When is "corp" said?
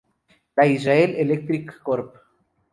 1.83-2.15